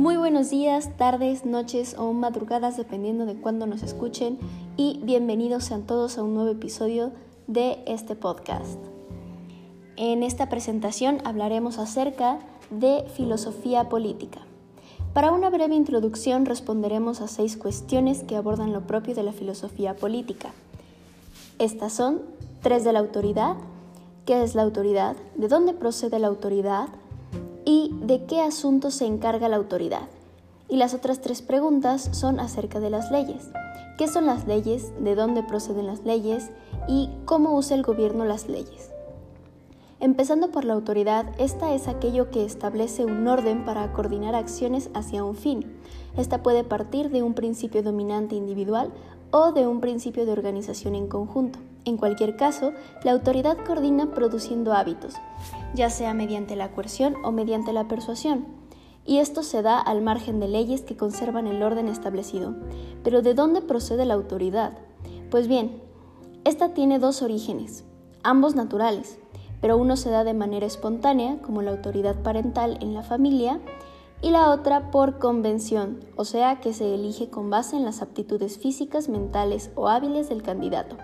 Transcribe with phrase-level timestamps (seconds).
[0.00, 4.38] Muy buenos días, tardes, noches o madrugadas, dependiendo de cuándo nos escuchen,
[4.78, 7.12] y bienvenidos sean todos a un nuevo episodio
[7.48, 8.78] de este podcast.
[9.96, 12.38] En esta presentación hablaremos acerca
[12.70, 14.40] de filosofía política.
[15.12, 19.96] Para una breve introducción responderemos a seis cuestiones que abordan lo propio de la filosofía
[19.96, 20.52] política.
[21.58, 22.22] Estas son
[22.62, 23.56] tres de la autoridad,
[24.24, 26.88] qué es la autoridad, de dónde procede la autoridad,
[27.64, 30.08] y de qué asuntos se encarga la autoridad.
[30.68, 33.50] Y las otras tres preguntas son acerca de las leyes.
[33.98, 34.92] ¿Qué son las leyes?
[35.00, 36.50] ¿De dónde proceden las leyes?
[36.88, 38.90] ¿Y cómo usa el gobierno las leyes?
[39.98, 45.22] Empezando por la autoridad, esta es aquello que establece un orden para coordinar acciones hacia
[45.22, 45.76] un fin.
[46.16, 48.90] Esta puede partir de un principio dominante individual
[49.30, 51.58] o de un principio de organización en conjunto.
[51.84, 52.72] En cualquier caso,
[53.04, 55.14] la autoridad coordina produciendo hábitos,
[55.74, 58.46] ya sea mediante la coerción o mediante la persuasión,
[59.06, 62.54] y esto se da al margen de leyes que conservan el orden establecido.
[63.02, 64.78] Pero ¿de dónde procede la autoridad?
[65.30, 65.82] Pues bien,
[66.44, 67.84] esta tiene dos orígenes,
[68.22, 69.18] ambos naturales,
[69.60, 73.60] pero uno se da de manera espontánea, como la autoridad parental en la familia,
[74.22, 78.58] y la otra por convención, o sea que se elige con base en las aptitudes
[78.58, 80.96] físicas, mentales o hábiles del candidato.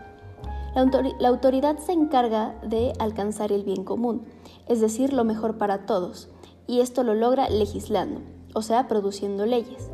[0.76, 4.26] La, autoridad se encarga de alcanzar el bien común,
[4.68, 6.28] es decir, lo mejor para todos,
[6.66, 8.20] y esto lo logra legislando,
[8.52, 9.88] o sea, produciendo leyes,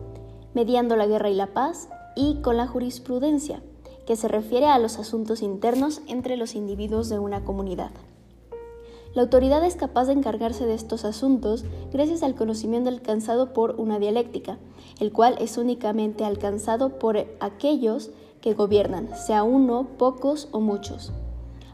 [0.55, 3.63] mediando la guerra y la paz y con la jurisprudencia,
[4.09, 7.93] que se refiere a los asuntos internos entre los individuos de una comunidad.
[9.15, 14.01] La autoridad es capaz de encargarse de estos asuntos gracias al conocimiento alcanzado por una
[14.01, 14.59] dialéctica,
[14.99, 18.11] el cual es únicamente alcanzado por aquellos
[18.43, 21.13] que gobiernan, sea uno, pocos o muchos.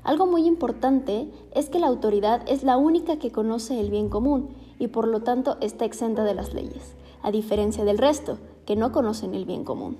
[0.04, 4.50] Algo muy importante es que la autoridad es la única que conoce el bien común
[4.78, 8.92] y por lo tanto está exenta de las leyes, a diferencia del resto, que no
[8.92, 9.96] conocen el bien común.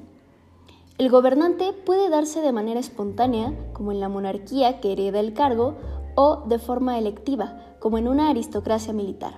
[0.99, 5.75] El gobernante puede darse de manera espontánea, como en la monarquía que hereda el cargo,
[6.15, 9.35] o de forma electiva, como en una aristocracia militar.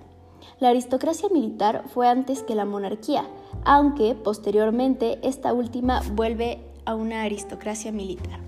[0.59, 3.25] La aristocracia militar fue antes que la monarquía,
[3.65, 8.41] aunque posteriormente esta última vuelve a una aristocracia militar.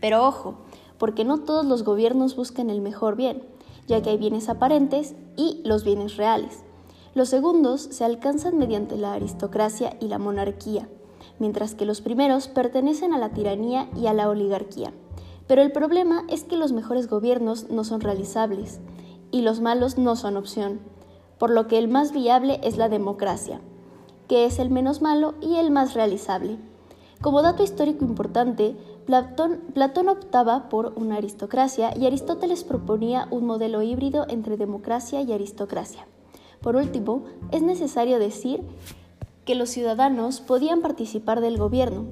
[0.00, 0.58] Pero ojo,
[0.98, 3.42] porque no todos los gobiernos buscan el mejor bien,
[3.86, 6.64] ya que hay bienes aparentes y los bienes reales.
[7.14, 10.88] Los segundos se alcanzan mediante la aristocracia y la monarquía,
[11.38, 14.92] mientras que los primeros pertenecen a la tiranía y a la oligarquía.
[15.46, 18.80] Pero el problema es que los mejores gobiernos no son realizables
[19.30, 20.80] y los malos no son opción,
[21.38, 23.60] por lo que el más viable es la democracia,
[24.28, 26.58] que es el menos malo y el más realizable.
[27.22, 28.74] Como dato histórico importante,
[29.06, 36.04] Platón, optaba por una aristocracia y Aristóteles proponía un modelo híbrido entre democracia y aristocracia.
[36.60, 37.22] Por último,
[37.52, 38.64] es necesario decir
[39.44, 42.06] que los ciudadanos podían participar del gobierno.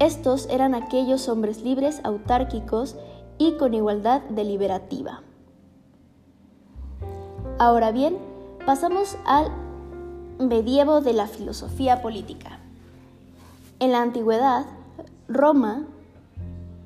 [0.00, 2.94] Estos eran aquellos hombres libres, autárquicos
[3.38, 5.22] y con igualdad deliberativa.
[7.58, 8.18] Ahora bien,
[8.66, 9.50] pasamos al
[10.38, 12.60] medievo de la filosofía política.
[13.80, 14.66] En la antigüedad,
[15.28, 15.86] Roma,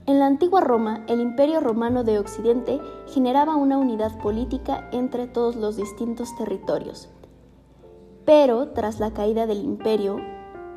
[0.06, 2.80] en la antigua Roma, el imperio romano de Occidente
[3.12, 7.10] generaba una unidad política entre todos los distintos territorios.
[8.24, 10.16] Pero tras la caída del imperio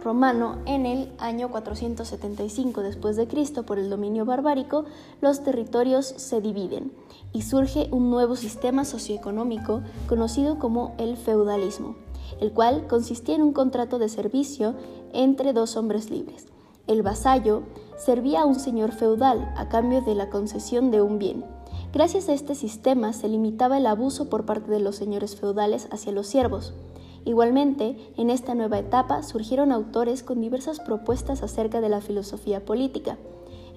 [0.03, 4.83] romano en el año 475 después de Cristo por el dominio barbárico,
[5.21, 6.91] los territorios se dividen
[7.31, 11.95] y surge un nuevo sistema socioeconómico conocido como el feudalismo
[12.39, 14.75] el cual consistía en un contrato de servicio
[15.13, 16.47] entre dos hombres libres.
[16.87, 17.63] El vasallo
[17.97, 21.45] servía a un señor feudal a cambio de la concesión de un bien.
[21.93, 26.11] Gracias a este sistema se limitaba el abuso por parte de los señores feudales hacia
[26.11, 26.73] los siervos.
[27.25, 33.17] Igualmente, en esta nueva etapa surgieron autores con diversas propuestas acerca de la filosofía política.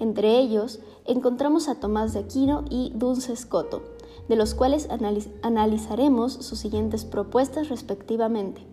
[0.01, 3.83] Entre ellos, encontramos a Tomás de Aquino y Duns Scoto,
[4.29, 4.89] de los cuales
[5.43, 8.67] analizaremos sus siguientes propuestas respectivamente.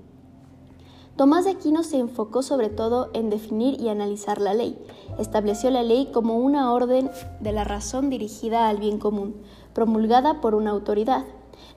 [1.18, 4.78] Tomás de Aquino se enfocó sobre todo en definir y analizar la ley.
[5.20, 7.12] Estableció la ley como una orden
[7.42, 9.36] de la razón dirigida al bien común,
[9.74, 11.26] promulgada por una autoridad.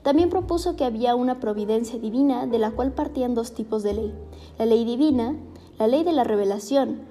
[0.03, 4.15] También propuso que había una providencia divina de la cual partían dos tipos de ley.
[4.57, 5.35] La ley divina,
[5.77, 7.01] la ley de la revelación,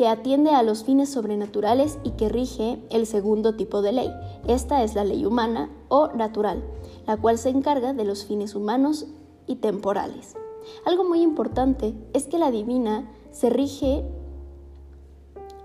[0.00, 4.10] que atiende a los fines sobrenaturales y que rige el segundo tipo de ley.
[4.48, 6.64] Esta es la ley humana o natural,
[7.06, 9.08] la cual se encarga de los fines humanos
[9.46, 10.36] y temporales.
[10.86, 14.06] Algo muy importante es que la divina se rige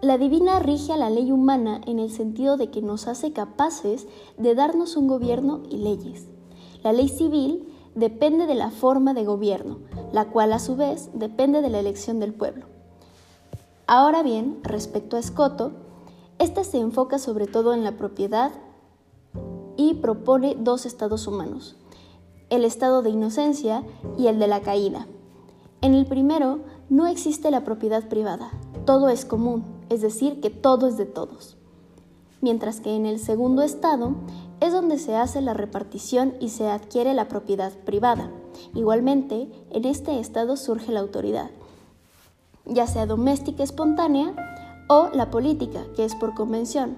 [0.01, 4.05] la divina rige a la ley humana en el sentido de que nos hace capaces
[4.37, 6.27] de darnos un gobierno y leyes.
[6.83, 9.79] La ley civil depende de la forma de gobierno,
[10.11, 12.74] la cual a su vez depende de la elección del pueblo.
[13.87, 15.73] Ahora bien, respecto a Escoto,
[16.39, 18.51] este se enfoca sobre todo en la propiedad
[19.77, 21.75] y propone dos estados humanos,
[22.49, 23.83] el estado de inocencia
[24.17, 25.05] y el de la caída.
[25.81, 28.49] En el primero no existe la propiedad privada,
[28.85, 31.55] todo es común, es decir, que todo es de todos.
[32.41, 34.15] Mientras que en el segundo estado
[34.61, 38.31] es donde se hace la repartición y se adquiere la propiedad privada.
[38.73, 41.51] Igualmente, en este estado surge la autoridad,
[42.65, 44.33] ya sea doméstica espontánea
[44.87, 46.97] o la política, que es por convención.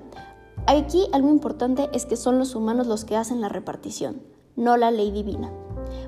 [0.66, 4.22] Aquí algo importante es que son los humanos los que hacen la repartición,
[4.56, 5.52] no la ley divina.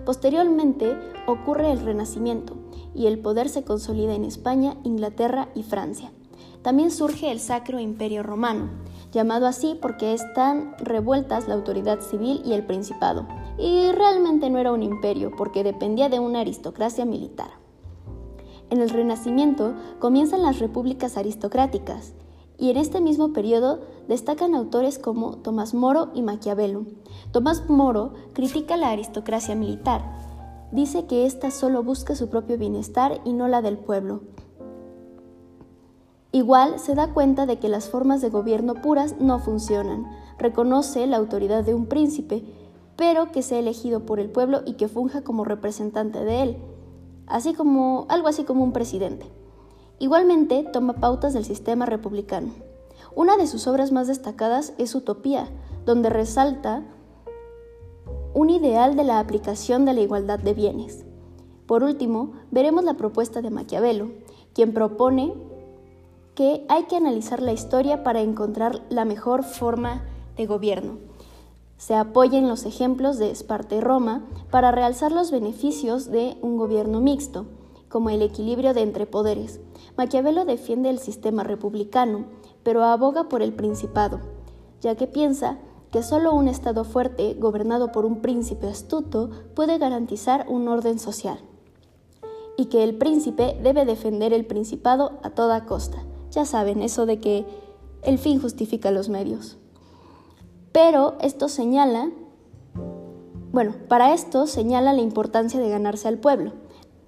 [0.06, 0.98] Posteriormente
[1.28, 2.58] ocurre el Renacimiento
[2.94, 6.12] y el poder se consolida en España, Inglaterra y Francia.
[6.62, 8.70] También surge el Sacro Imperio Romano,
[9.12, 13.28] llamado así porque están revueltas la autoridad civil y el principado,
[13.58, 17.52] y realmente no era un imperio porque dependía de una aristocracia militar.
[18.70, 22.14] En el Renacimiento comienzan las repúblicas aristocráticas,
[22.58, 26.86] y en este mismo periodo destacan autores como Tomás Moro y Maquiavelo.
[27.32, 30.04] Tomás Moro critica la aristocracia militar,
[30.72, 34.22] dice que ésta solo busca su propio bienestar y no la del pueblo,
[36.32, 40.06] Igual se da cuenta de que las formas de gobierno puras no funcionan.
[40.38, 42.44] Reconoce la autoridad de un príncipe,
[42.96, 46.58] pero que sea elegido por el pueblo y que funja como representante de él,
[47.30, 49.28] así como algo así como un presidente.
[50.00, 52.52] Igualmente toma pautas del sistema republicano.
[53.16, 55.50] Una de sus obras más destacadas es Utopía,
[55.86, 56.84] donde resalta
[58.34, 61.06] un ideal de la aplicación de la igualdad de bienes.
[61.66, 64.12] Por último, veremos la propuesta de Maquiavelo,
[64.54, 65.34] quien propone
[66.36, 70.04] que hay que analizar la historia para encontrar la mejor forma
[70.38, 71.09] de gobierno.
[71.80, 76.58] Se apoya en los ejemplos de Esparta y Roma para realzar los beneficios de un
[76.58, 77.46] gobierno mixto,
[77.88, 79.62] como el equilibrio de entre poderes.
[79.96, 82.26] Maquiavelo defiende el sistema republicano,
[82.64, 84.20] pero aboga por el principado,
[84.82, 85.58] ya que piensa
[85.90, 91.40] que solo un Estado fuerte, gobernado por un príncipe astuto, puede garantizar un orden social,
[92.58, 96.04] y que el príncipe debe defender el principado a toda costa.
[96.32, 97.46] Ya saben, eso de que
[98.04, 99.58] el fin justifica los medios.
[100.72, 102.12] Pero esto señala,
[103.52, 106.54] bueno, para esto señala la importancia de ganarse al pueblo,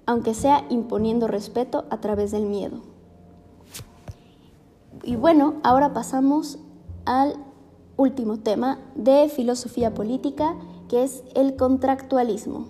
[0.06, 2.80] aunque sea imponiendo respeto a través del miedo.
[5.04, 6.58] Y bueno, ahora pasamos
[7.04, 7.36] al
[7.96, 10.56] último tema de filosofía política,
[10.88, 12.66] que es el contractualismo.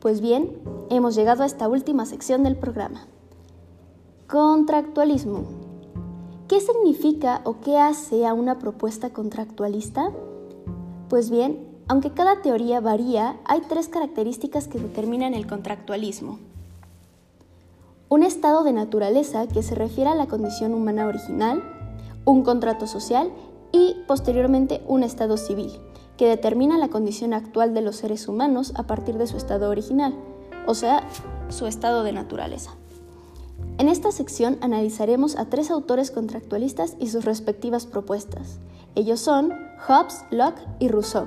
[0.00, 0.58] Pues bien,
[0.90, 3.06] hemos llegado a esta última sección del programa.
[4.28, 5.67] Contractualismo.
[6.48, 10.10] ¿Qué significa o qué hace a una propuesta contractualista?
[11.10, 11.58] Pues bien,
[11.88, 16.38] aunque cada teoría varía, hay tres características que determinan el contractualismo.
[18.08, 21.62] Un estado de naturaleza que se refiere a la condición humana original,
[22.24, 23.30] un contrato social
[23.70, 25.72] y posteriormente un estado civil,
[26.16, 30.14] que determina la condición actual de los seres humanos a partir de su estado original,
[30.66, 31.06] o sea,
[31.50, 32.72] su estado de naturaleza.
[33.78, 38.58] En esta sección analizaremos a tres autores contractualistas y sus respectivas propuestas.
[38.96, 39.52] Ellos son
[39.86, 41.26] Hobbes, Locke y Rousseau.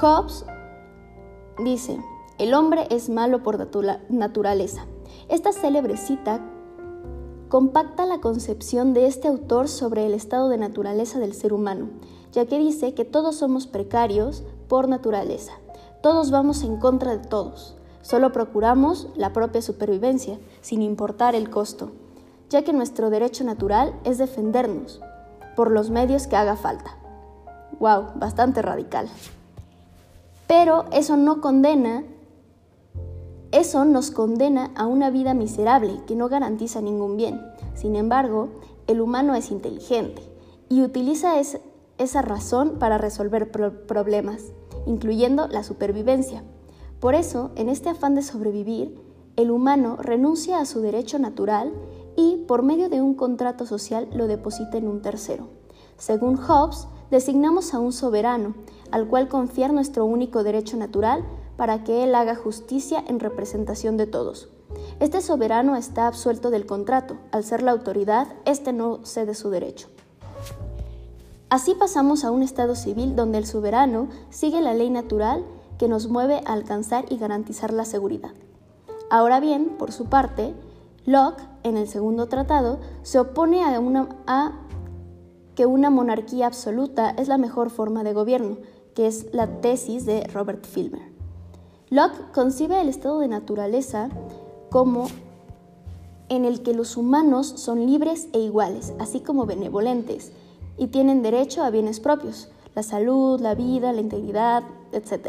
[0.00, 0.44] Hobbes
[1.64, 1.98] dice,
[2.38, 3.58] el hombre es malo por
[4.10, 4.84] naturaleza.
[5.30, 6.44] Esta célebre cita
[7.48, 11.88] compacta la concepción de este autor sobre el estado de naturaleza del ser humano,
[12.32, 15.52] ya que dice que todos somos precarios por naturaleza,
[16.02, 17.76] todos vamos en contra de todos.
[18.06, 21.90] Solo procuramos la propia supervivencia, sin importar el costo,
[22.48, 25.00] ya que nuestro derecho natural es defendernos
[25.56, 26.96] por los medios que haga falta.
[27.80, 28.10] ¡Wow!
[28.14, 29.08] Bastante radical.
[30.46, 32.04] Pero eso no condena,
[33.50, 37.42] eso nos condena a una vida miserable que no garantiza ningún bien.
[37.74, 38.50] Sin embargo,
[38.86, 40.22] el humano es inteligente
[40.68, 44.42] y utiliza esa razón para resolver problemas,
[44.86, 46.44] incluyendo la supervivencia.
[47.00, 48.98] Por eso, en este afán de sobrevivir,
[49.36, 51.72] el humano renuncia a su derecho natural
[52.16, 55.48] y, por medio de un contrato social, lo deposita en un tercero.
[55.98, 58.54] Según Hobbes, designamos a un soberano,
[58.90, 61.24] al cual confiar nuestro único derecho natural
[61.56, 64.48] para que él haga justicia en representación de todos.
[65.00, 69.88] Este soberano está absuelto del contrato, al ser la autoridad, éste no cede su derecho.
[71.48, 75.44] Así pasamos a un estado civil donde el soberano sigue la ley natural
[75.78, 78.32] que nos mueve a alcanzar y garantizar la seguridad.
[79.10, 80.54] Ahora bien, por su parte,
[81.04, 84.52] Locke, en el segundo tratado, se opone a,
[85.54, 88.58] que una monarquía absoluta es la mejor forma de gobierno,
[88.94, 91.12] que es la tesis de Robert Filmer.
[91.88, 94.08] Locke concibe el estado de naturaleza
[94.70, 95.06] como
[96.28, 100.32] en el que los humanos son libres e iguales, así como benevolentes,
[100.76, 105.28] y tienen derecho a bienes propios, la salud, la vida, la integridad, etc.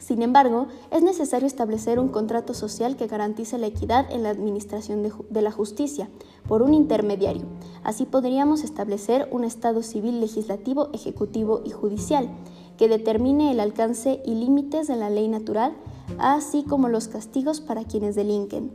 [0.00, 5.02] Sin embargo, es necesario establecer un contrato social que garantice la equidad en la administración
[5.02, 6.08] de, la justicia
[6.48, 7.44] por un intermediario.
[7.84, 12.30] Así podríamos establecer un Estado civil legislativo, ejecutivo y judicial
[12.78, 15.74] que determine el alcance y límites de la ley natural,
[16.18, 18.70] así como los castigos para quienes delinquen.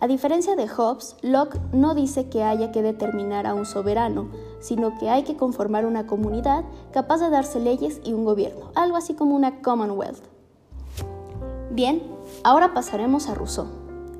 [0.00, 4.28] A diferencia de Hobbes, Locke no dice que haya que determinar a un soberano,
[4.58, 8.96] sino que hay que conformar una comunidad capaz de darse leyes y un gobierno, algo
[8.96, 10.33] así como una Commonwealth.
[11.74, 12.04] Bien,
[12.44, 13.66] ahora pasaremos a Rousseau.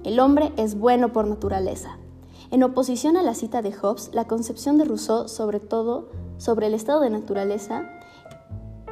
[0.03, 1.99] El hombre es bueno por naturaleza.
[2.51, 6.75] En oposición a la cita de Hobbes, la concepción de Rousseau sobre todo sobre el
[6.75, 7.89] estado de naturaleza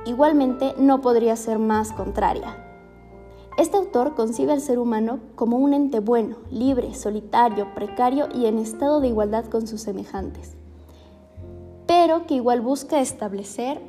[0.07, 2.57] igualmente no podría ser más contraria.
[3.59, 8.59] Este autor concibe al ser humano como un ente bueno, libre, solitario, precario y en
[8.59, 10.52] estado de igualdad con sus semejantes,
[11.88, 13.81] pero que igual busca establecer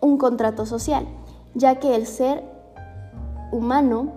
[0.00, 1.08] un contrato social,
[1.54, 2.53] ya que el ser
[3.54, 4.12] humano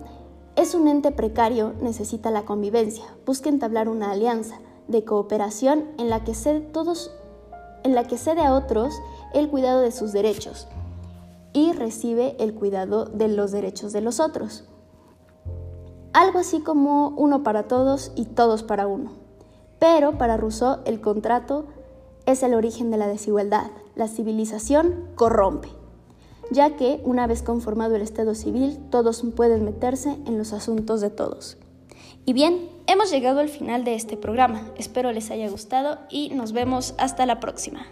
[0.56, 6.24] es un ente precario, necesita la convivencia, busca entablar una alianza de cooperación en la
[6.24, 6.68] que cede,
[7.84, 9.00] en la que cede a otros
[9.34, 10.66] el cuidado de sus derechos
[11.52, 14.64] y recibe el cuidado de los derechos de los otros.
[16.12, 19.12] Algo así como uno para todos y todos para uno.
[19.78, 21.66] Pero para Rousseau el contrato
[22.26, 23.70] es el origen de la desigualdad.
[23.94, 25.68] La civilización corrompe,
[26.50, 31.10] ya que una vez conformado el Estado civil, todos pueden meterse en los asuntos de
[31.10, 31.58] todos.
[32.24, 34.70] Y bien, hemos llegado al final de este programa.
[34.76, 37.86] Espero les haya gustado y nos vemos hasta la próxima.